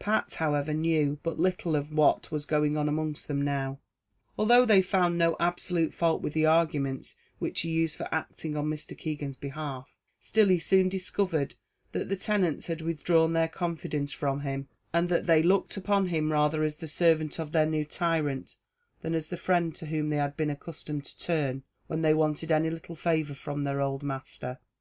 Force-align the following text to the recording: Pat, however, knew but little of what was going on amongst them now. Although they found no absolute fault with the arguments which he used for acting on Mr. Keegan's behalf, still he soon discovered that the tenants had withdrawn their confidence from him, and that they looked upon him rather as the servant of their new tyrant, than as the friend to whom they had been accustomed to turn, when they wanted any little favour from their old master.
Pat, 0.00 0.34
however, 0.38 0.74
knew 0.74 1.20
but 1.22 1.38
little 1.38 1.76
of 1.76 1.92
what 1.92 2.32
was 2.32 2.44
going 2.44 2.76
on 2.76 2.88
amongst 2.88 3.28
them 3.28 3.40
now. 3.40 3.78
Although 4.36 4.66
they 4.66 4.82
found 4.82 5.16
no 5.16 5.36
absolute 5.38 5.94
fault 5.94 6.20
with 6.22 6.32
the 6.32 6.44
arguments 6.44 7.14
which 7.38 7.60
he 7.60 7.70
used 7.70 7.94
for 7.96 8.12
acting 8.12 8.56
on 8.56 8.66
Mr. 8.66 8.98
Keegan's 8.98 9.36
behalf, 9.36 9.88
still 10.18 10.48
he 10.48 10.58
soon 10.58 10.88
discovered 10.88 11.54
that 11.92 12.08
the 12.08 12.16
tenants 12.16 12.66
had 12.66 12.80
withdrawn 12.80 13.32
their 13.32 13.46
confidence 13.46 14.12
from 14.12 14.40
him, 14.40 14.66
and 14.92 15.08
that 15.08 15.26
they 15.26 15.40
looked 15.40 15.76
upon 15.76 16.06
him 16.06 16.32
rather 16.32 16.64
as 16.64 16.78
the 16.78 16.88
servant 16.88 17.38
of 17.38 17.52
their 17.52 17.64
new 17.64 17.84
tyrant, 17.84 18.56
than 19.02 19.14
as 19.14 19.28
the 19.28 19.36
friend 19.36 19.72
to 19.76 19.86
whom 19.86 20.08
they 20.08 20.16
had 20.16 20.36
been 20.36 20.50
accustomed 20.50 21.04
to 21.04 21.16
turn, 21.16 21.62
when 21.86 22.02
they 22.02 22.12
wanted 22.12 22.50
any 22.50 22.70
little 22.70 22.96
favour 22.96 23.34
from 23.34 23.62
their 23.62 23.80
old 23.80 24.02
master. 24.02 24.58